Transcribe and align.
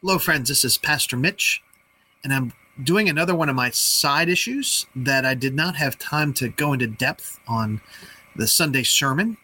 Hello, 0.00 0.16
friends. 0.16 0.48
This 0.48 0.64
is 0.64 0.78
Pastor 0.78 1.16
Mitch, 1.16 1.60
and 2.22 2.32
I'm 2.32 2.52
doing 2.80 3.08
another 3.08 3.34
one 3.34 3.48
of 3.48 3.56
my 3.56 3.70
side 3.70 4.28
issues 4.28 4.86
that 4.94 5.26
I 5.26 5.34
did 5.34 5.54
not 5.56 5.74
have 5.74 5.98
time 5.98 6.32
to 6.34 6.50
go 6.50 6.72
into 6.72 6.86
depth 6.86 7.40
on 7.48 7.80
the 8.36 8.46
Sunday 8.46 8.84
sermon. 8.84 9.36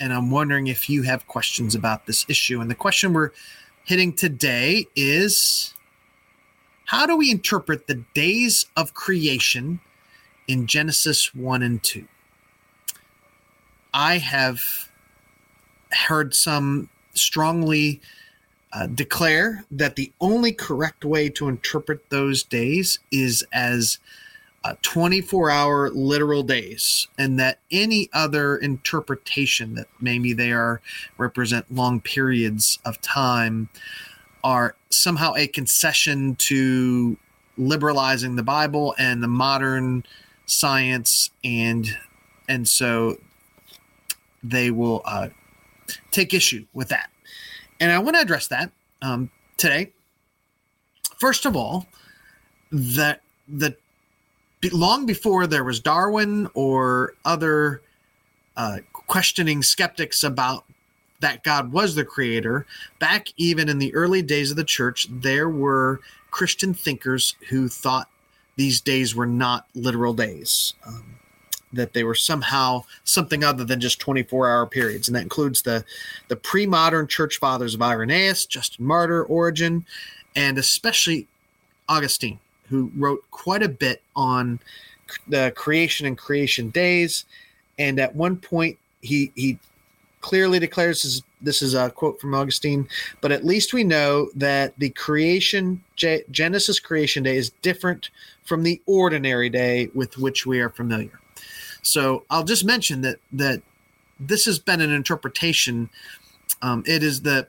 And 0.00 0.14
I'm 0.14 0.30
wondering 0.30 0.68
if 0.68 0.88
you 0.88 1.02
have 1.02 1.28
questions 1.28 1.74
about 1.74 2.06
this 2.06 2.24
issue. 2.30 2.62
And 2.62 2.70
the 2.70 2.74
question 2.74 3.12
we're 3.12 3.32
hitting 3.84 4.14
today 4.14 4.86
is 4.96 5.74
How 6.86 7.04
do 7.04 7.14
we 7.14 7.30
interpret 7.30 7.86
the 7.86 8.02
days 8.14 8.64
of 8.78 8.94
creation 8.94 9.80
in 10.48 10.66
Genesis 10.66 11.34
1 11.34 11.62
and 11.62 11.82
2? 11.82 12.08
I 13.92 14.16
have 14.16 14.62
heard 15.90 16.34
some 16.34 16.88
strongly 17.12 18.00
uh, 18.72 18.86
declare 18.86 19.64
that 19.70 19.96
the 19.96 20.12
only 20.20 20.52
correct 20.52 21.04
way 21.04 21.28
to 21.28 21.48
interpret 21.48 22.08
those 22.10 22.42
days 22.42 22.98
is 23.10 23.44
as 23.52 23.98
uh, 24.62 24.74
24 24.82 25.50
hour 25.50 25.90
literal 25.90 26.42
days, 26.42 27.08
and 27.18 27.38
that 27.38 27.58
any 27.70 28.10
other 28.12 28.56
interpretation 28.56 29.74
that 29.74 29.86
maybe 30.00 30.32
they 30.32 30.52
are 30.52 30.80
represent 31.16 31.74
long 31.74 32.00
periods 32.00 32.78
of 32.84 33.00
time 33.00 33.68
are 34.44 34.76
somehow 34.90 35.34
a 35.34 35.46
concession 35.46 36.36
to 36.36 37.16
liberalizing 37.56 38.36
the 38.36 38.42
Bible 38.42 38.94
and 38.98 39.22
the 39.22 39.28
modern 39.28 40.04
science, 40.46 41.30
and 41.42 41.96
and 42.48 42.68
so 42.68 43.18
they 44.42 44.70
will 44.70 45.02
uh, 45.04 45.28
take 46.10 46.34
issue 46.34 46.66
with 46.74 46.88
that. 46.88 47.10
And 47.80 47.90
I 47.90 47.98
want 47.98 48.16
to 48.16 48.22
address 48.22 48.46
that 48.48 48.70
um, 49.02 49.30
today. 49.56 49.90
First 51.18 51.46
of 51.46 51.56
all, 51.56 51.86
that 52.70 53.22
the 53.48 53.74
long 54.72 55.06
before 55.06 55.46
there 55.46 55.64
was 55.64 55.80
Darwin 55.80 56.48
or 56.54 57.14
other 57.24 57.82
uh, 58.56 58.78
questioning 58.92 59.62
skeptics 59.62 60.22
about 60.22 60.64
that 61.20 61.42
God 61.42 61.72
was 61.72 61.94
the 61.94 62.04
creator, 62.04 62.66
back 62.98 63.28
even 63.36 63.68
in 63.68 63.78
the 63.78 63.94
early 63.94 64.22
days 64.22 64.50
of 64.50 64.56
the 64.56 64.64
church, 64.64 65.06
there 65.10 65.48
were 65.48 66.00
Christian 66.30 66.72
thinkers 66.72 67.34
who 67.48 67.68
thought 67.68 68.08
these 68.56 68.80
days 68.80 69.14
were 69.14 69.26
not 69.26 69.66
literal 69.74 70.14
days. 70.14 70.74
Um, 70.86 71.19
that 71.72 71.92
they 71.92 72.04
were 72.04 72.14
somehow 72.14 72.84
something 73.04 73.44
other 73.44 73.64
than 73.64 73.80
just 73.80 74.00
24 74.00 74.50
hour 74.50 74.66
periods. 74.66 75.08
And 75.08 75.16
that 75.16 75.22
includes 75.22 75.62
the, 75.62 75.84
the 76.28 76.36
pre 76.36 76.66
modern 76.66 77.06
church 77.06 77.38
fathers 77.38 77.74
of 77.74 77.82
Irenaeus, 77.82 78.46
Justin 78.46 78.86
Martyr, 78.86 79.24
Origen, 79.24 79.84
and 80.36 80.58
especially 80.58 81.26
Augustine, 81.88 82.38
who 82.68 82.90
wrote 82.96 83.24
quite 83.30 83.62
a 83.62 83.68
bit 83.68 84.02
on 84.16 84.60
the 85.28 85.52
creation 85.56 86.06
and 86.06 86.16
creation 86.16 86.70
days. 86.70 87.24
And 87.78 87.98
at 87.98 88.14
one 88.14 88.36
point, 88.36 88.78
he, 89.00 89.32
he 89.34 89.58
clearly 90.20 90.58
declares 90.58 91.02
this, 91.02 91.22
this 91.40 91.62
is 91.62 91.74
a 91.74 91.90
quote 91.90 92.20
from 92.20 92.34
Augustine, 92.34 92.86
but 93.20 93.32
at 93.32 93.44
least 93.44 93.72
we 93.72 93.82
know 93.84 94.28
that 94.34 94.78
the 94.78 94.90
creation, 94.90 95.82
Genesis 95.96 96.78
creation 96.78 97.22
day, 97.22 97.36
is 97.36 97.50
different 97.62 98.10
from 98.44 98.62
the 98.62 98.80
ordinary 98.86 99.48
day 99.48 99.88
with 99.94 100.18
which 100.18 100.44
we 100.46 100.60
are 100.60 100.70
familiar. 100.70 101.19
So 101.82 102.24
I'll 102.30 102.44
just 102.44 102.64
mention 102.64 103.02
that 103.02 103.18
that 103.32 103.62
this 104.18 104.44
has 104.44 104.58
been 104.58 104.80
an 104.80 104.90
interpretation. 104.90 105.88
Um, 106.62 106.84
it 106.86 107.02
is 107.02 107.22
the 107.22 107.48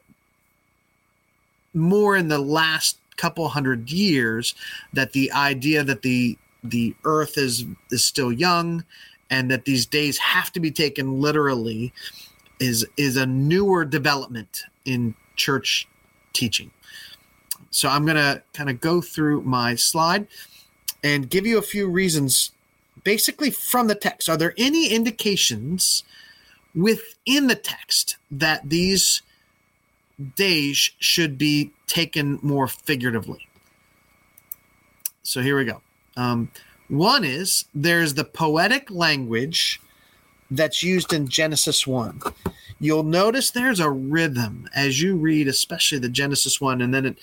more 1.73 2.15
in 2.15 2.27
the 2.27 2.39
last 2.39 2.97
couple 3.17 3.47
hundred 3.49 3.91
years 3.91 4.55
that 4.93 5.13
the 5.13 5.31
idea 5.31 5.83
that 5.83 6.01
the 6.01 6.37
the 6.63 6.95
earth 7.03 7.37
is 7.37 7.65
is 7.91 8.03
still 8.03 8.31
young 8.31 8.83
and 9.29 9.49
that 9.49 9.65
these 9.65 9.85
days 9.85 10.17
have 10.17 10.51
to 10.51 10.59
be 10.59 10.71
taken 10.71 11.19
literally 11.19 11.93
is 12.59 12.85
is 12.97 13.17
a 13.17 13.25
newer 13.25 13.83
development 13.83 14.63
in 14.85 15.15
church 15.35 15.87
teaching. 16.33 16.71
So 17.71 17.87
I'm 17.89 18.05
going 18.05 18.17
to 18.17 18.43
kind 18.53 18.69
of 18.69 18.81
go 18.81 19.01
through 19.01 19.41
my 19.41 19.75
slide 19.75 20.27
and 21.03 21.29
give 21.29 21.45
you 21.47 21.57
a 21.57 21.61
few 21.61 21.89
reasons 21.89 22.51
basically 23.03 23.51
from 23.51 23.87
the 23.87 23.95
text. 23.95 24.29
Are 24.29 24.37
there 24.37 24.53
any 24.57 24.89
indications 24.89 26.03
within 26.75 27.47
the 27.47 27.55
text 27.55 28.17
that 28.29 28.69
these 28.69 29.21
days 30.35 30.91
should 30.99 31.37
be 31.37 31.71
taken 31.87 32.39
more 32.41 32.67
figuratively? 32.67 33.47
So 35.23 35.41
here 35.41 35.57
we 35.57 35.65
go. 35.65 35.81
Um, 36.17 36.51
one 36.87 37.23
is 37.23 37.65
there's 37.73 38.15
the 38.15 38.25
poetic 38.25 38.91
language 38.91 39.81
that's 40.49 40.83
used 40.83 41.13
in 41.13 41.27
Genesis 41.27 41.87
1. 41.87 42.21
You'll 42.79 43.03
notice 43.03 43.51
there's 43.51 43.79
a 43.79 43.89
rhythm 43.89 44.67
as 44.75 45.01
you 45.01 45.15
read, 45.15 45.47
especially 45.47 45.99
the 45.99 46.09
Genesis 46.09 46.59
1, 46.59 46.81
and 46.81 46.93
then 46.93 47.05
it, 47.05 47.17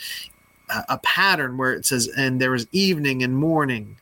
a 0.89 0.99
pattern 0.99 1.59
where 1.59 1.73
it 1.73 1.85
says, 1.85 2.09
and 2.17 2.41
there 2.41 2.53
was 2.53 2.67
evening 2.73 3.23
and 3.23 3.37
morning 3.37 3.99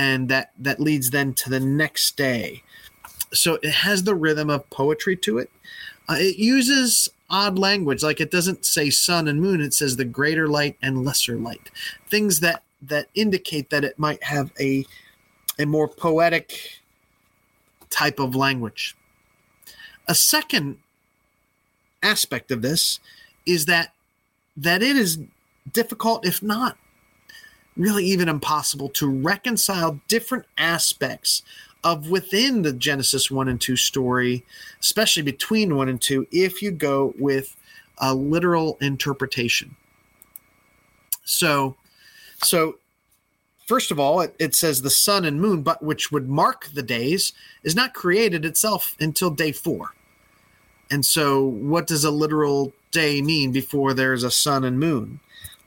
and 0.00 0.30
that 0.30 0.52
that 0.58 0.80
leads 0.80 1.10
then 1.10 1.34
to 1.34 1.50
the 1.50 1.60
next 1.60 2.16
day. 2.16 2.62
So 3.34 3.58
it 3.62 3.70
has 3.70 4.02
the 4.02 4.14
rhythm 4.14 4.48
of 4.48 4.68
poetry 4.70 5.14
to 5.18 5.36
it. 5.36 5.50
Uh, 6.08 6.16
it 6.18 6.38
uses 6.38 7.10
odd 7.28 7.58
language 7.58 8.02
like 8.02 8.18
it 8.18 8.30
doesn't 8.30 8.64
say 8.64 8.88
sun 8.88 9.28
and 9.28 9.40
moon 9.42 9.60
it 9.60 9.74
says 9.74 9.96
the 9.96 10.04
greater 10.06 10.48
light 10.48 10.78
and 10.80 11.04
lesser 11.04 11.36
light. 11.36 11.70
Things 12.08 12.40
that 12.40 12.62
that 12.80 13.08
indicate 13.14 13.68
that 13.68 13.84
it 13.84 13.98
might 13.98 14.24
have 14.24 14.50
a 14.58 14.86
a 15.58 15.66
more 15.66 15.86
poetic 15.86 16.80
type 17.90 18.18
of 18.18 18.34
language. 18.34 18.96
A 20.08 20.14
second 20.14 20.78
aspect 22.02 22.50
of 22.50 22.62
this 22.62 23.00
is 23.44 23.66
that 23.66 23.92
that 24.56 24.82
it 24.82 24.96
is 24.96 25.18
difficult 25.70 26.24
if 26.24 26.42
not 26.42 26.78
really 27.80 28.04
even 28.04 28.28
impossible 28.28 28.90
to 28.90 29.08
reconcile 29.08 30.00
different 30.06 30.44
aspects 30.58 31.42
of 31.82 32.10
within 32.10 32.62
the 32.62 32.74
Genesis 32.74 33.30
1 33.30 33.48
and 33.48 33.60
2 33.60 33.74
story, 33.74 34.44
especially 34.80 35.22
between 35.22 35.74
1 35.74 35.88
and 35.88 36.00
2, 36.00 36.26
if 36.30 36.60
you 36.60 36.70
go 36.70 37.14
with 37.18 37.56
a 37.98 38.14
literal 38.14 38.76
interpretation. 38.80 39.74
So, 41.24 41.76
so 42.42 42.78
first 43.66 43.90
of 43.90 43.98
all, 43.98 44.20
it, 44.20 44.34
it 44.38 44.54
says 44.54 44.82
the 44.82 44.90
sun 44.90 45.24
and 45.24 45.40
moon, 45.40 45.62
but 45.62 45.82
which 45.82 46.12
would 46.12 46.28
mark 46.28 46.68
the 46.74 46.82
days, 46.82 47.32
is 47.62 47.74
not 47.74 47.94
created 47.94 48.44
itself 48.44 48.94
until 49.00 49.30
day 49.30 49.52
four. 49.52 49.94
And 50.90 51.06
so, 51.06 51.44
what 51.44 51.86
does 51.86 52.04
a 52.04 52.10
literal 52.10 52.72
day 52.90 53.22
mean 53.22 53.52
before 53.52 53.94
there's 53.94 54.24
a 54.24 54.30
sun 54.30 54.64
and 54.64 54.78
moon? 54.78 55.20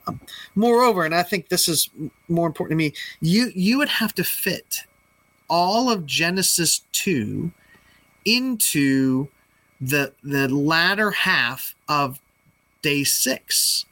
Um, 0.08 0.20
moreover, 0.56 1.06
and 1.06 1.16
I 1.16 1.24
think 1.24 1.50
this 1.50 1.68
is 1.68 1.90
more 2.28 2.48
important 2.48 2.78
to 2.80 2.84
me, 2.84 2.94
you 3.22 3.52
you 3.56 3.78
would 3.78 3.90
have 3.90 4.14
to 4.16 4.24
fit 4.24 4.82
all 5.50 5.90
of 5.90 6.06
Genesis 6.06 6.82
two 6.92 7.52
into 8.26 9.28
the 9.82 10.14
the 10.24 10.48
latter 10.48 11.12
half 11.12 11.76
of 11.88 12.20
day 12.82 13.04
six 13.04 13.86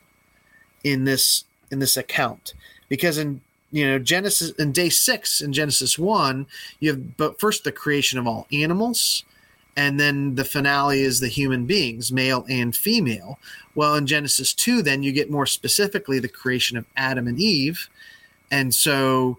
in 0.84 1.06
this 1.06 1.46
in 1.72 1.80
this 1.80 1.98
account. 1.98 2.54
Because 2.90 3.18
in 3.18 3.42
you 3.72 3.88
know 3.88 3.98
genesis 3.98 4.52
in 4.52 4.72
day 4.72 4.90
six 4.90 5.42
in 5.42 5.54
genesis 5.54 5.98
one 5.98 6.46
you 6.82 6.90
have 6.90 7.18
but 7.18 7.40
first 7.40 7.64
the 7.64 7.72
creation 7.72 8.20
of 8.20 8.28
all 8.28 8.46
animals 8.52 9.24
and 9.76 10.00
then 10.00 10.36
the 10.36 10.44
finale 10.44 11.02
is 11.02 11.20
the 11.20 11.28
human 11.28 11.66
beings, 11.66 12.12
male 12.12 12.46
and 12.50 12.76
female. 12.76 13.40
Well, 13.74 13.96
in 13.96 14.06
Genesis 14.06 14.54
2, 14.54 14.82
then 14.82 15.02
you 15.02 15.12
get 15.12 15.32
more 15.32 15.46
specifically 15.46 16.20
the 16.20 16.28
creation 16.28 16.78
of 16.78 16.86
Adam 16.98 17.28
and 17.28 17.40
Eve. 17.40 17.90
And 18.52 18.74
so 18.76 19.38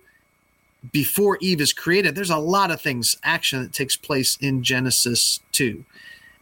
before 0.90 1.38
Eve 1.40 1.60
is 1.60 1.72
created, 1.72 2.14
there's 2.14 2.30
a 2.30 2.38
lot 2.38 2.70
of 2.70 2.80
things, 2.80 3.16
action 3.22 3.62
that 3.62 3.72
takes 3.72 3.94
place 3.94 4.36
in 4.40 4.62
Genesis 4.62 5.40
2. 5.52 5.84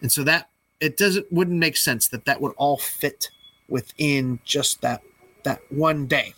And 0.01 0.11
so 0.11 0.23
that 0.25 0.49
it 0.79 0.97
doesn't 0.97 1.31
wouldn't 1.31 1.59
make 1.59 1.77
sense 1.77 2.09
that 2.09 2.25
that 2.25 2.41
would 2.41 2.55
all 2.57 2.79
fit 2.79 3.31
within 3.69 4.39
just 4.45 4.81
that 4.81 5.03
that 5.45 5.61
one 5.71 6.07
day. 6.07 6.33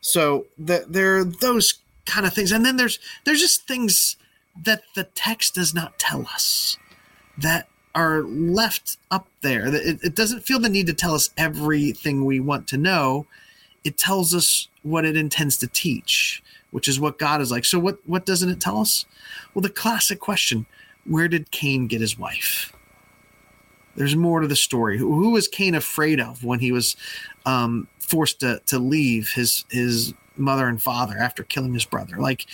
So 0.00 0.46
the, 0.58 0.84
there 0.88 1.18
are 1.18 1.24
those 1.24 1.80
kind 2.04 2.26
of 2.26 2.34
things. 2.34 2.52
And 2.52 2.64
then 2.64 2.76
there's 2.76 2.98
there's 3.24 3.40
just 3.40 3.66
things 3.66 4.16
that 4.64 4.82
the 4.94 5.04
text 5.04 5.54
does 5.54 5.74
not 5.74 5.98
tell 5.98 6.22
us 6.22 6.78
that 7.38 7.68
are 7.94 8.22
left 8.22 8.98
up 9.10 9.26
there. 9.40 9.66
It, 9.66 10.04
it 10.04 10.14
doesn't 10.14 10.44
feel 10.44 10.60
the 10.60 10.68
need 10.68 10.86
to 10.86 10.94
tell 10.94 11.14
us 11.14 11.30
everything 11.36 12.24
we 12.24 12.40
want 12.40 12.68
to 12.68 12.76
know. 12.76 13.26
It 13.84 13.96
tells 13.96 14.34
us 14.34 14.68
what 14.82 15.04
it 15.04 15.16
intends 15.16 15.56
to 15.58 15.66
teach, 15.66 16.42
which 16.72 16.88
is 16.88 17.00
what 17.00 17.18
God 17.18 17.40
is 17.40 17.50
like. 17.50 17.64
So 17.64 17.78
what 17.78 17.98
what 18.06 18.26
doesn't 18.26 18.50
it 18.50 18.60
tell 18.60 18.80
us? 18.80 19.06
Well, 19.54 19.62
the 19.62 19.70
classic 19.70 20.20
question, 20.20 20.66
where 21.04 21.28
did 21.28 21.50
Cain 21.50 21.86
get 21.86 22.00
his 22.00 22.18
wife? 22.18 22.72
There's 23.94 24.14
more 24.14 24.40
to 24.40 24.46
the 24.46 24.56
story. 24.56 24.98
Who, 24.98 25.14
who 25.14 25.30
was 25.30 25.48
Cain 25.48 25.74
afraid 25.74 26.20
of 26.20 26.44
when 26.44 26.60
he 26.60 26.70
was 26.70 26.96
um, 27.46 27.88
forced 27.98 28.40
to, 28.40 28.60
to 28.66 28.78
leave 28.78 29.30
his 29.30 29.64
his 29.70 30.12
mother 30.36 30.68
and 30.68 30.82
father 30.82 31.16
after 31.16 31.42
killing 31.42 31.72
his 31.72 31.86
brother? 31.86 32.18
Like 32.18 32.44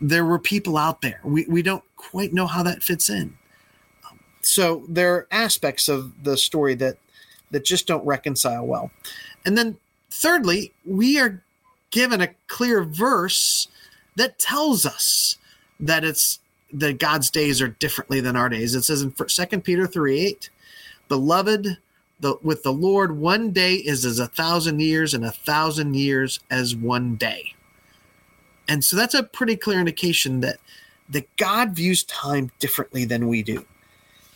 there 0.00 0.24
were 0.24 0.38
people 0.38 0.76
out 0.76 1.02
there. 1.02 1.20
We 1.24 1.44
we 1.46 1.62
don't 1.62 1.84
quite 1.96 2.32
know 2.32 2.46
how 2.46 2.62
that 2.62 2.82
fits 2.82 3.10
in. 3.10 3.36
So 4.42 4.84
there 4.88 5.14
are 5.14 5.28
aspects 5.30 5.88
of 5.88 6.24
the 6.24 6.36
story 6.36 6.74
that 6.76 6.96
that 7.50 7.64
just 7.64 7.86
don't 7.86 8.04
reconcile 8.06 8.66
well. 8.66 8.90
And 9.44 9.56
then 9.56 9.76
thirdly, 10.10 10.72
we 10.84 11.18
are 11.18 11.42
given 11.90 12.20
a 12.20 12.34
clear 12.46 12.84
verse 12.84 13.68
that 14.16 14.38
tells 14.38 14.86
us 14.86 15.36
that 15.78 16.04
it's 16.04 16.38
that 16.72 16.98
God's 16.98 17.30
days 17.30 17.60
are 17.60 17.68
differently 17.68 18.20
than 18.20 18.36
our 18.36 18.48
days. 18.48 18.74
It 18.74 18.82
says 18.82 19.02
in 19.02 19.14
Second 19.28 19.64
Peter 19.64 19.86
3 19.86 20.20
8, 20.20 20.50
Beloved, 21.08 21.78
the, 22.20 22.36
with 22.42 22.62
the 22.62 22.72
Lord, 22.72 23.16
one 23.16 23.50
day 23.50 23.74
is 23.74 24.04
as 24.04 24.18
a 24.18 24.28
thousand 24.28 24.80
years, 24.80 25.14
and 25.14 25.24
a 25.24 25.32
thousand 25.32 25.96
years 25.96 26.38
as 26.50 26.76
one 26.76 27.16
day. 27.16 27.54
And 28.70 28.84
so 28.84 28.96
that's 28.96 29.14
a 29.14 29.24
pretty 29.24 29.56
clear 29.56 29.78
indication 29.78 30.40
that 30.40 30.58
that 31.10 31.36
God 31.36 31.74
views 31.74 32.04
time 32.04 32.52
differently 32.60 33.04
than 33.04 33.26
we 33.26 33.42
do. 33.42 33.66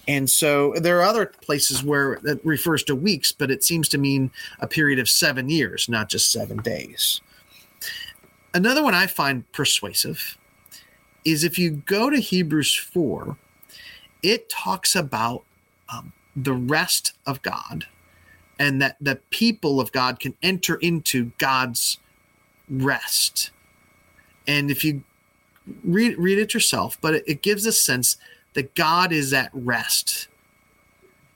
And 0.09 0.29
so 0.29 0.75
there 0.77 0.99
are 0.99 1.05
other 1.05 1.27
places 1.27 1.85
where 1.85 2.15
it 2.25 2.45
refers 2.45 2.83
to 2.85 2.97
weeks, 2.97 3.31
but 3.31 3.51
it 3.51 3.63
seems 3.63 3.89
to 3.91 3.99
mean 3.99 4.33
a 4.59 4.67
period 4.67 4.99
of 4.99 5.09
seven 5.09 5.49
years, 5.49 5.89
not 5.89 6.09
just 6.09 6.33
seven 6.33 6.59
days. 6.59 7.21
Another 8.53 8.83
one 8.83 8.93
I 8.93 9.07
find 9.07 9.51
persuasive 9.53 10.37
is 11.25 11.45
if 11.45 11.59
you 11.59 11.71
go 11.71 12.11
to 12.11 12.19
Hebrews 12.19 12.75
4, 12.75 13.37
it 14.25 14.49
talks 14.49 14.97
about 14.97 15.45
um, 15.93 16.13
the 16.35 16.55
rest 16.55 17.13
of 17.25 17.41
God 17.43 17.87
and 18.59 18.83
that 18.83 18.97
the 19.01 19.17
people 19.31 19.81
of 19.81 19.93
God 19.93 20.19
can 20.19 20.35
enter 20.43 20.75
into 20.77 21.31
God's 21.39 21.99
rest. 22.69 23.51
And 24.47 24.71
if 24.71 24.85
you 24.85 25.03
read, 25.83 26.19
read 26.19 26.39
it 26.39 26.55
yourself, 26.55 26.99
but 27.01 27.15
it, 27.15 27.25
it 27.27 27.43
gives 27.43 27.67
a 27.67 27.73
sense 27.73 28.17
that 28.55 28.75
God 28.75 29.13
is 29.13 29.33
at 29.33 29.51
rest. 29.53 30.29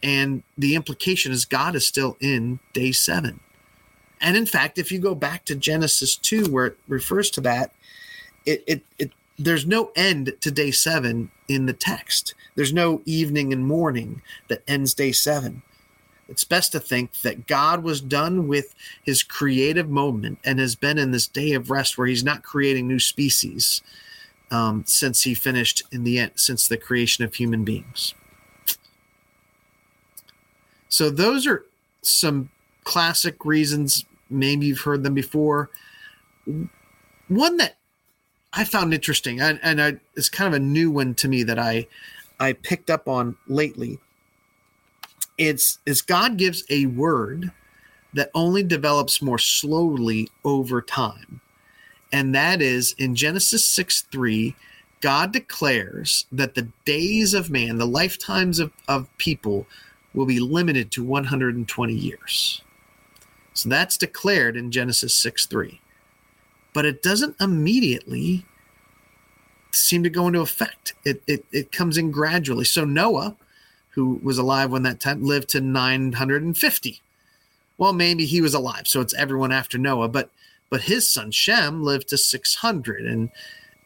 And 0.02 0.42
the 0.56 0.74
implication 0.74 1.32
is 1.32 1.44
God 1.44 1.74
is 1.74 1.86
still 1.86 2.16
in 2.20 2.60
day 2.72 2.92
seven. 2.92 3.40
And 4.20 4.36
in 4.36 4.46
fact, 4.46 4.78
if 4.78 4.90
you 4.90 4.98
go 4.98 5.14
back 5.14 5.44
to 5.46 5.54
Genesis 5.54 6.16
2, 6.16 6.46
where 6.46 6.66
it 6.66 6.78
refers 6.88 7.30
to 7.30 7.40
that, 7.42 7.72
it, 8.46 8.64
it, 8.66 8.82
it 8.98 9.12
there's 9.38 9.66
no 9.66 9.92
end 9.94 10.32
to 10.40 10.50
day 10.50 10.72
seven 10.72 11.30
in 11.46 11.66
the 11.66 11.72
text. 11.72 12.34
There's 12.56 12.72
no 12.72 13.02
evening 13.04 13.52
and 13.52 13.64
morning 13.64 14.22
that 14.48 14.62
ends 14.66 14.94
day 14.94 15.12
seven. 15.12 15.62
It's 16.28 16.44
best 16.44 16.72
to 16.72 16.80
think 16.80 17.12
that 17.22 17.46
God 17.46 17.82
was 17.82 18.00
done 18.00 18.48
with 18.48 18.74
his 19.02 19.22
creative 19.22 19.88
moment 19.88 20.38
and 20.44 20.58
has 20.58 20.74
been 20.74 20.98
in 20.98 21.10
this 21.10 21.26
day 21.26 21.52
of 21.52 21.70
rest 21.70 21.96
where 21.96 22.06
he's 22.06 22.24
not 22.24 22.42
creating 22.42 22.86
new 22.86 23.00
species 23.00 23.80
um, 24.50 24.84
since 24.86 25.22
he 25.22 25.34
finished 25.34 25.82
in 25.90 26.04
the 26.04 26.18
end, 26.18 26.32
since 26.36 26.68
the 26.68 26.76
creation 26.76 27.24
of 27.24 27.34
human 27.34 27.64
beings. 27.64 28.14
So, 30.88 31.10
those 31.10 31.46
are 31.46 31.64
some 32.02 32.50
classic 32.84 33.44
reasons. 33.44 34.04
Maybe 34.30 34.66
you've 34.66 34.80
heard 34.80 35.02
them 35.02 35.14
before. 35.14 35.70
One 37.28 37.56
that 37.58 37.76
I 38.52 38.64
found 38.64 38.94
interesting, 38.94 39.40
and, 39.40 39.60
and 39.62 39.82
I, 39.82 39.96
it's 40.16 40.30
kind 40.30 40.48
of 40.52 40.60
a 40.60 40.64
new 40.64 40.90
one 40.90 41.14
to 41.16 41.28
me 41.28 41.42
that 41.42 41.58
I 41.58 41.86
I 42.40 42.52
picked 42.52 42.90
up 42.90 43.08
on 43.08 43.36
lately. 43.46 43.98
It's 45.38 45.78
is 45.86 46.02
God 46.02 46.36
gives 46.36 46.64
a 46.68 46.86
word 46.86 47.52
that 48.14 48.30
only 48.34 48.62
develops 48.62 49.22
more 49.22 49.38
slowly 49.38 50.28
over 50.44 50.82
time. 50.82 51.40
And 52.12 52.34
that 52.34 52.62
is 52.62 52.94
in 52.98 53.14
Genesis 53.14 53.64
6 53.64 54.02
3, 54.10 54.56
God 55.00 55.32
declares 55.32 56.26
that 56.32 56.54
the 56.54 56.68
days 56.84 57.34
of 57.34 57.50
man, 57.50 57.78
the 57.78 57.86
lifetimes 57.86 58.58
of, 58.58 58.72
of 58.88 59.08
people, 59.18 59.66
will 60.14 60.26
be 60.26 60.40
limited 60.40 60.90
to 60.92 61.04
120 61.04 61.92
years. 61.92 62.62
So 63.52 63.68
that's 63.68 63.96
declared 63.96 64.56
in 64.56 64.70
Genesis 64.70 65.14
6 65.14 65.46
3. 65.46 65.80
But 66.72 66.86
it 66.86 67.02
doesn't 67.02 67.36
immediately 67.40 68.44
seem 69.72 70.02
to 70.02 70.10
go 70.10 70.26
into 70.26 70.40
effect. 70.40 70.94
It, 71.04 71.22
it, 71.26 71.44
it 71.52 71.72
comes 71.72 71.98
in 71.98 72.10
gradually. 72.10 72.64
So 72.64 72.84
Noah, 72.84 73.36
who 73.90 74.20
was 74.22 74.38
alive 74.38 74.70
when 74.70 74.82
that 74.82 75.00
time, 75.00 75.22
lived 75.22 75.48
to 75.50 75.60
950. 75.60 77.00
Well, 77.76 77.92
maybe 77.92 78.26
he 78.26 78.40
was 78.40 78.54
alive, 78.54 78.86
so 78.86 79.00
it's 79.00 79.14
everyone 79.14 79.52
after 79.52 79.78
Noah, 79.78 80.08
but 80.08 80.30
but 80.70 80.82
his 80.82 81.10
son 81.10 81.30
Shem 81.30 81.82
lived 81.82 82.08
to 82.08 82.18
600 82.18 83.06
and 83.06 83.30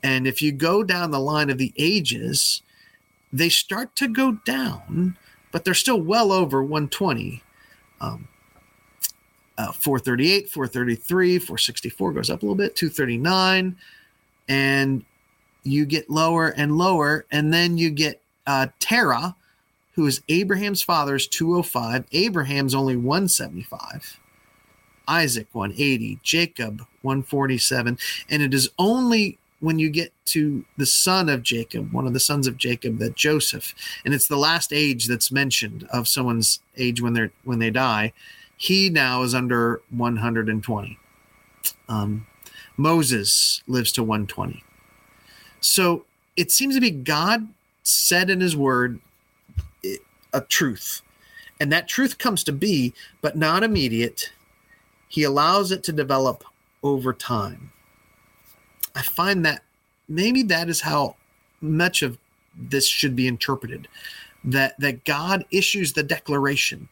and 0.03 0.27
if 0.27 0.43
you 0.43 0.53
go 0.53 0.83
down 0.83 1.11
the 1.11 1.21
line 1.21 1.49
of 1.49 1.59
the 1.59 1.73
ages, 1.77 2.63
they 3.33 3.49
start 3.49 3.95
to 3.97 4.09
go 4.09 4.33
down, 4.45 5.17
but 5.53 5.65
they're 5.65 5.75
still 5.75 6.01
well 6.01 6.33
over 6.33 6.63
120. 6.63 7.43
Um, 8.01 8.29
uh, 9.59 9.71
438, 9.71 10.51
433, 10.51 11.39
464 11.39 12.13
goes 12.13 12.31
up 12.31 12.43
a 12.43 12.45
little 12.45 12.57
bit, 12.57 12.75
239, 12.75 13.77
and 14.49 15.05
you 15.63 15.87
get 15.87 16.11
lower 16.11 16.49
and 16.49 16.77
lower, 16.77 17.27
and 17.31 17.53
then 17.53 17.79
you 17.79 17.91
get 17.91 18.21
uh, 18.47 18.67
Terah, 18.81 19.37
who 19.94 20.06
is 20.06 20.23
Abraham's 20.29 20.83
father's 20.83 21.27
205. 21.27 22.05
Abraham's 22.12 22.75
only 22.75 22.97
175. 22.97 24.19
Isaac 25.09 25.49
180, 25.53 26.21
Jacob 26.23 26.87
147, 27.03 27.99
and 28.31 28.43
it 28.43 28.55
is 28.55 28.71
only 28.79 29.37
when 29.59 29.79
you 29.79 29.91
get 29.91 30.12
to 30.27 30.65
the 30.77 30.87
son 30.87 31.29
of 31.29 31.43
Jacob, 31.43 31.93
one 31.93 32.06
of 32.06 32.12
the 32.12 32.21
sons 32.21 32.47
of 32.47 32.56
Jacob, 32.56 32.99
that 32.99 33.17
Joseph, 33.17 33.75
and 34.05 34.15
it's 34.15 34.29
the 34.29 34.37
last 34.37 34.73
age 34.73 35.09
that's 35.09 35.33
mentioned 35.33 35.87
of 35.93 36.09
someone's 36.09 36.61
age 36.77 37.00
when 37.03 37.15
they're 37.15 37.33
when 37.44 37.59
they 37.59 37.71
die 37.71 38.12
he 38.62 38.89
now 38.89 39.23
is 39.23 39.35
under 39.35 39.83
120. 39.91 40.99
Um, 41.89 42.27
Moses 42.77 43.61
lives 43.67 43.91
to 43.93 44.05
120. 44.05 44.62
So 45.61 46.05
it 46.37 46.53
seems 46.53 46.77
to 46.77 46.81
be 46.81 46.93
God 46.93 47.49
said 47.83 48.31
in 48.31 48.41
his 48.41 48.56
word 48.56 49.00
a 50.32 50.40
truth. 50.40 51.02
And 51.61 51.73
that 51.73 51.88
truth 51.88 52.19
comes 52.19 52.43
to 52.44 52.52
be, 52.52 52.93
but 53.20 53.37
not 53.37 53.62
immediate. 53.62 54.32
He 55.08 55.22
allows 55.22 55.70
it 55.70 55.82
to 55.84 55.93
develop 55.93 56.44
over 56.82 57.12
time. 57.12 57.72
I 58.94 59.03
find 59.03 59.44
that 59.44 59.62
maybe 60.08 60.43
that 60.44 60.69
is 60.69 60.81
how 60.81 61.17
much 61.60 62.03
of 62.03 62.19
this 62.56 62.86
should 62.86 63.17
be 63.17 63.29
interpreted 63.29 63.89
that 64.44 64.79
that 64.81 65.05
God 65.05 65.44
issues 65.51 65.93
the 65.93 66.03
declaration 66.03 66.89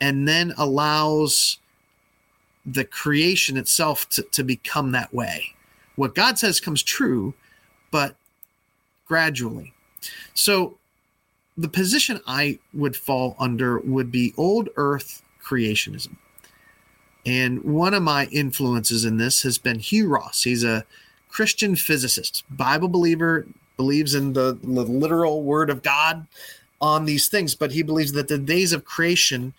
and 0.00 0.28
then 0.28 0.52
allows 0.58 1.58
the 2.64 2.84
creation 2.84 3.56
itself 3.56 4.08
to, 4.10 4.22
to 4.22 4.42
become 4.42 4.92
that 4.92 5.14
way. 5.14 5.54
What 5.94 6.14
God 6.14 6.38
says 6.38 6.60
comes 6.60 6.82
true, 6.82 7.32
but 7.90 8.16
gradually. 9.06 9.72
So 10.34 10.76
the 11.56 11.68
position 11.68 12.20
I 12.26 12.58
would 12.74 12.96
fall 12.96 13.36
under 13.38 13.78
would 13.80 14.10
be 14.10 14.34
old 14.36 14.68
earth 14.76 15.22
creationism. 15.42 16.16
And 17.24 17.62
one 17.64 17.94
of 17.94 18.02
my 18.02 18.26
influences 18.26 19.04
in 19.04 19.16
this 19.16 19.42
has 19.42 19.58
been 19.58 19.78
Hugh 19.78 20.08
Ross. 20.08 20.44
He's 20.44 20.64
a 20.64 20.84
Christian 21.28 21.74
physicist, 21.74 22.44
Bible 22.50 22.88
believer, 22.88 23.46
believes 23.76 24.14
in 24.14 24.32
the, 24.32 24.58
the 24.62 24.82
literal 24.82 25.42
word 25.42 25.70
of 25.70 25.82
God 25.82 26.26
on 26.80 27.04
these 27.04 27.28
things, 27.28 27.54
but 27.54 27.72
he 27.72 27.82
believes 27.82 28.12
that 28.12 28.28
the 28.28 28.38
days 28.38 28.72
of 28.72 28.84
creation 28.84 29.52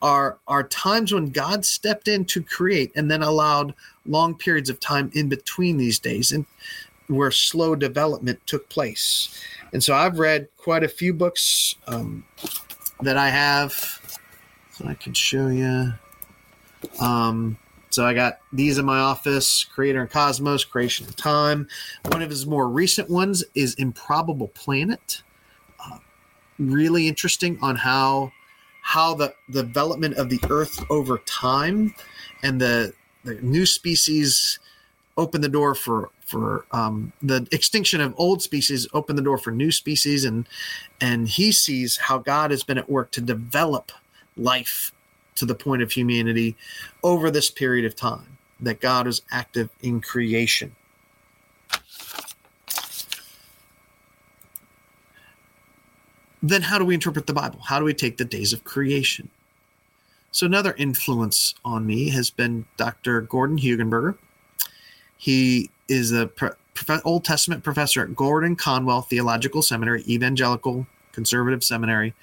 are 0.00 0.38
are 0.48 0.62
times 0.64 1.12
when 1.12 1.30
God 1.30 1.64
stepped 1.64 2.08
in 2.08 2.24
to 2.26 2.42
create 2.42 2.90
and 2.94 3.10
then 3.10 3.22
allowed 3.22 3.74
long 4.06 4.34
periods 4.34 4.70
of 4.70 4.80
time 4.80 5.10
in 5.14 5.28
between 5.28 5.76
these 5.76 5.98
days 5.98 6.32
and 6.32 6.46
where 7.08 7.30
slow 7.30 7.74
development 7.74 8.40
took 8.46 8.68
place. 8.68 9.40
And 9.72 9.82
so 9.82 9.94
I've 9.94 10.18
read 10.18 10.48
quite 10.56 10.84
a 10.84 10.88
few 10.88 11.12
books 11.12 11.76
um, 11.86 12.24
that 13.00 13.16
I 13.16 13.28
have. 13.28 13.72
So 14.72 14.86
I 14.86 14.94
can 14.94 15.12
show 15.12 15.48
you. 15.48 15.92
Um, 17.00 17.58
so 17.90 18.04
I 18.04 18.12
got 18.12 18.40
these 18.52 18.78
in 18.78 18.84
my 18.84 18.98
office 18.98 19.62
Creator 19.64 20.00
and 20.00 20.10
Cosmos, 20.10 20.64
Creation 20.64 21.06
and 21.06 21.16
Time. 21.16 21.68
One 22.10 22.22
of 22.22 22.30
his 22.30 22.46
more 22.46 22.68
recent 22.68 23.08
ones 23.08 23.44
is 23.54 23.74
Improbable 23.74 24.48
Planet. 24.48 25.22
Uh, 25.78 25.98
really 26.58 27.06
interesting 27.06 27.58
on 27.62 27.76
how 27.76 28.32
how 28.82 29.14
the, 29.14 29.34
the 29.48 29.62
development 29.62 30.14
of 30.16 30.28
the 30.28 30.38
earth 30.50 30.84
over 30.90 31.18
time 31.18 31.94
and 32.42 32.60
the, 32.60 32.92
the 33.24 33.34
new 33.36 33.64
species 33.64 34.58
open 35.16 35.40
the 35.40 35.48
door 35.48 35.74
for 35.74 36.10
for 36.24 36.64
um, 36.72 37.12
the 37.22 37.46
extinction 37.52 38.00
of 38.00 38.14
old 38.16 38.42
species 38.42 38.88
opened 38.94 39.18
the 39.18 39.22
door 39.22 39.38
for 39.38 39.50
new 39.50 39.70
species 39.70 40.24
and 40.24 40.48
and 41.00 41.28
he 41.28 41.52
sees 41.52 41.96
how 41.96 42.18
god 42.18 42.50
has 42.50 42.62
been 42.62 42.78
at 42.78 42.88
work 42.88 43.10
to 43.10 43.20
develop 43.20 43.92
life 44.36 44.92
to 45.36 45.44
the 45.44 45.54
point 45.54 45.82
of 45.82 45.92
humanity 45.92 46.56
over 47.02 47.30
this 47.30 47.50
period 47.50 47.84
of 47.84 47.94
time 47.94 48.38
that 48.60 48.80
god 48.80 49.06
is 49.06 49.22
active 49.30 49.68
in 49.82 50.00
creation. 50.00 50.74
Then 56.42 56.60
how 56.60 56.78
do 56.78 56.84
we 56.84 56.94
interpret 56.94 57.26
the 57.26 57.32
bible? 57.32 57.60
How 57.60 57.78
do 57.78 57.84
we 57.84 57.94
take 57.94 58.16
the 58.16 58.24
days 58.24 58.52
of 58.52 58.64
creation? 58.64 59.30
So 60.30 60.46
another 60.46 60.74
influence 60.76 61.54
on 61.64 61.86
me 61.86 62.08
has 62.10 62.30
been 62.30 62.64
dr 62.76 63.20
gordon 63.22 63.58
hugenberger 63.58 64.16
he 65.16 65.70
is 65.88 66.12
a 66.12 66.30
Old 67.04 67.24
Testament 67.24 67.62
professor 67.62 68.02
at 68.02 68.16
Gordon 68.16 68.56
Conwell 68.56 69.02
Theological 69.02 69.62
Seminary, 69.62 70.02
Evangelical 70.08 70.86
Conservative 71.12 71.62
Seminary. 71.62 72.14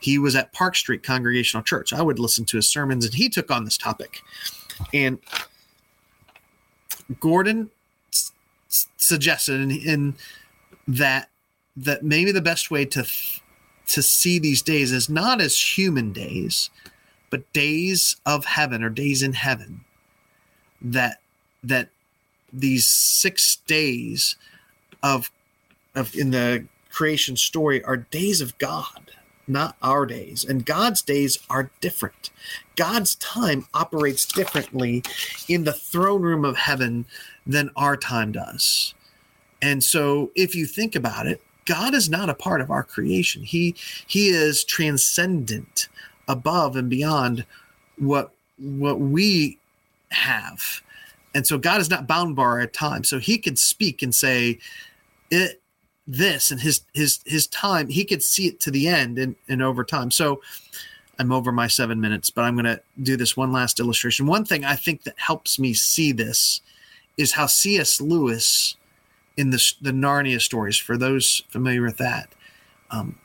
He 0.00 0.18
was 0.18 0.34
at 0.34 0.52
Park 0.52 0.76
Street 0.76 1.02
Congregational 1.02 1.62
Church. 1.62 1.92
I 1.92 2.02
would 2.02 2.18
listen 2.18 2.44
to 2.46 2.56
his 2.56 2.68
sermons, 2.70 3.04
and 3.04 3.14
he 3.14 3.28
took 3.28 3.50
on 3.50 3.64
this 3.64 3.76
topic. 3.76 4.22
And 4.94 5.18
Gordon 7.20 7.70
s- 8.12 8.32
suggested 8.96 9.60
in, 9.60 9.70
in, 9.70 10.14
that 10.86 11.28
that 11.76 12.02
maybe 12.02 12.32
the 12.32 12.40
best 12.40 12.70
way 12.70 12.84
to 12.84 13.04
to 13.86 14.02
see 14.02 14.38
these 14.38 14.62
days 14.62 14.92
is 14.92 15.08
not 15.08 15.40
as 15.40 15.76
human 15.76 16.12
days, 16.12 16.70
but 17.30 17.52
days 17.52 18.16
of 18.26 18.44
heaven 18.44 18.82
or 18.82 18.90
days 18.90 19.22
in 19.22 19.32
heaven. 19.34 19.84
That 20.80 21.20
that 21.62 21.90
these 22.52 22.86
six 22.86 23.56
days 23.66 24.36
of 25.02 25.30
of 25.94 26.14
in 26.14 26.30
the 26.30 26.66
creation 26.90 27.36
story 27.36 27.82
are 27.84 27.96
days 27.96 28.40
of 28.40 28.56
God, 28.58 29.12
not 29.46 29.76
our 29.82 30.06
days. 30.06 30.44
And 30.44 30.64
God's 30.64 31.02
days 31.02 31.38
are 31.50 31.70
different. 31.80 32.30
God's 32.76 33.14
time 33.16 33.66
operates 33.74 34.24
differently 34.26 35.02
in 35.48 35.64
the 35.64 35.72
throne 35.72 36.22
room 36.22 36.44
of 36.44 36.56
heaven 36.56 37.06
than 37.46 37.70
our 37.76 37.96
time 37.96 38.32
does. 38.32 38.94
And 39.60 39.82
so 39.82 40.30
if 40.34 40.54
you 40.54 40.66
think 40.66 40.94
about 40.94 41.26
it, 41.26 41.40
God 41.66 41.94
is 41.94 42.08
not 42.08 42.30
a 42.30 42.34
part 42.34 42.60
of 42.60 42.70
our 42.70 42.82
creation. 42.82 43.42
He 43.42 43.74
he 44.06 44.28
is 44.28 44.64
transcendent 44.64 45.88
above 46.26 46.76
and 46.76 46.88
beyond 46.88 47.44
what 47.98 48.30
what 48.58 49.00
we 49.00 49.58
have 50.10 50.82
and 51.38 51.46
so 51.46 51.56
God 51.56 51.80
is 51.80 51.88
not 51.88 52.08
bound 52.08 52.34
by 52.34 52.66
time. 52.66 53.04
So 53.04 53.20
he 53.20 53.38
could 53.38 53.60
speak 53.60 54.02
and 54.02 54.12
say 54.12 54.58
it 55.30 55.62
this 56.04 56.50
and 56.50 56.60
his 56.60 56.80
his 56.94 57.20
his 57.26 57.46
time, 57.46 57.86
he 57.86 58.04
could 58.04 58.24
see 58.24 58.48
it 58.48 58.58
to 58.58 58.72
the 58.72 58.88
end 58.88 59.20
and, 59.20 59.36
and 59.48 59.62
over 59.62 59.84
time. 59.84 60.10
So 60.10 60.42
I'm 61.16 61.30
over 61.30 61.52
my 61.52 61.68
seven 61.68 62.00
minutes, 62.00 62.28
but 62.28 62.42
I'm 62.42 62.56
gonna 62.56 62.80
do 63.04 63.16
this 63.16 63.36
one 63.36 63.52
last 63.52 63.78
illustration. 63.78 64.26
One 64.26 64.44
thing 64.44 64.64
I 64.64 64.74
think 64.74 65.04
that 65.04 65.14
helps 65.16 65.60
me 65.60 65.74
see 65.74 66.10
this 66.10 66.60
is 67.16 67.30
how 67.30 67.46
C.S. 67.46 68.00
Lewis 68.00 68.74
in 69.36 69.50
the, 69.50 69.72
the 69.80 69.92
Narnia 69.92 70.40
stories, 70.40 70.76
for 70.76 70.96
those 70.96 71.44
familiar 71.50 71.82
with 71.82 71.98
that, 71.98 72.34
um, 72.90 73.16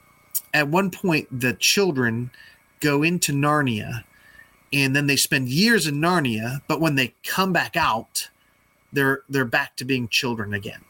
at 0.53 0.67
one 0.67 0.91
point 0.91 1.27
the 1.31 1.53
children 1.55 2.29
go 2.79 3.01
into 3.01 3.33
Narnia 3.33 4.03
and 4.73 4.95
then 4.95 5.05
they 5.05 5.15
spend 5.15 5.49
years 5.49 5.85
in 5.85 6.01
Narnia, 6.01 6.61
but 6.67 6.81
when 6.81 6.95
they 6.95 7.13
come 7.23 7.53
back 7.53 7.77
out, 7.77 8.29
they're 8.91 9.21
they're 9.29 9.45
back 9.45 9.75
to 9.77 9.85
being 9.85 10.07
children 10.07 10.53
again. 10.53 10.81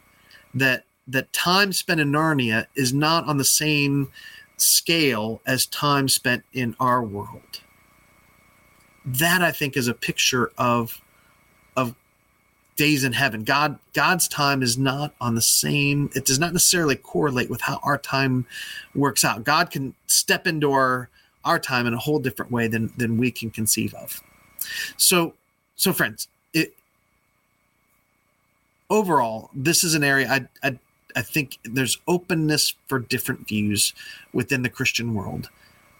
That 0.54 0.84
that 1.06 1.32
time 1.32 1.72
spent 1.72 2.00
in 2.00 2.10
Narnia 2.10 2.66
is 2.74 2.92
not 2.92 3.26
on 3.26 3.36
the 3.36 3.44
same 3.44 4.10
scale 4.56 5.42
as 5.46 5.66
time 5.66 6.08
spent 6.08 6.44
in 6.52 6.74
our 6.80 7.02
world. 7.02 7.60
That 9.04 9.42
I 9.42 9.52
think 9.52 9.76
is 9.76 9.88
a 9.88 9.94
picture 9.94 10.50
of 10.56 11.00
of 11.76 11.94
days 12.76 13.04
in 13.04 13.12
heaven. 13.12 13.44
God 13.44 13.78
God's 13.92 14.28
time 14.28 14.62
is 14.62 14.78
not 14.78 15.14
on 15.20 15.34
the 15.34 15.42
same 15.42 16.08
it 16.14 16.24
does 16.24 16.38
not 16.38 16.54
necessarily 16.54 16.96
correlate 16.96 17.50
with 17.50 17.60
how 17.60 17.80
our 17.82 17.98
time 17.98 18.46
works 18.94 19.24
out. 19.24 19.44
God 19.44 19.70
can 19.70 19.94
step 20.06 20.46
into 20.46 20.72
our 20.72 21.10
our 21.44 21.58
time 21.58 21.86
in 21.86 21.94
a 21.94 21.98
whole 21.98 22.18
different 22.18 22.50
way 22.50 22.68
than 22.68 22.92
than 22.96 23.18
we 23.18 23.30
can 23.30 23.50
conceive 23.50 23.94
of. 23.94 24.22
So, 24.96 25.34
so 25.76 25.92
friends, 25.92 26.28
it 26.52 26.74
overall, 28.90 29.50
this 29.54 29.84
is 29.84 29.94
an 29.94 30.04
area 30.04 30.28
I 30.30 30.68
I, 30.68 30.78
I 31.16 31.22
think 31.22 31.58
there's 31.64 31.98
openness 32.08 32.74
for 32.88 32.98
different 32.98 33.46
views 33.48 33.92
within 34.32 34.62
the 34.62 34.68
Christian 34.70 35.14
world, 35.14 35.50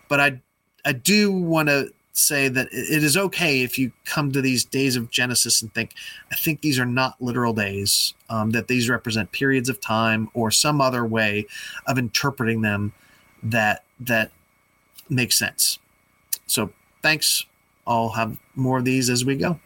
but 0.08 0.20
I 0.20 0.40
I 0.84 0.92
do 0.92 1.32
want 1.32 1.68
to 1.68 1.92
say 2.16 2.48
that 2.48 2.68
it 2.70 3.02
is 3.02 3.16
okay 3.16 3.62
if 3.62 3.76
you 3.78 3.90
come 4.04 4.30
to 4.32 4.40
these 4.40 4.64
days 4.64 4.94
of 4.96 5.10
Genesis 5.10 5.60
and 5.60 5.74
think, 5.74 5.94
I 6.30 6.36
think 6.36 6.60
these 6.60 6.78
are 6.78 6.86
not 6.86 7.20
literal 7.20 7.52
days, 7.52 8.14
um, 8.30 8.50
that 8.50 8.68
these 8.68 8.88
represent 8.88 9.32
periods 9.32 9.68
of 9.68 9.80
time 9.80 10.30
or 10.32 10.50
some 10.50 10.80
other 10.80 11.04
way 11.04 11.46
of 11.86 11.98
interpreting 11.98 12.62
them 12.62 12.92
that 13.42 13.82
that 14.00 14.30
makes 15.08 15.38
sense. 15.38 15.78
So 16.46 16.70
thanks. 17.02 17.46
I'll 17.86 18.10
have 18.10 18.38
more 18.54 18.78
of 18.78 18.84
these 18.84 19.10
as 19.10 19.24
we 19.24 19.36
go. 19.36 19.60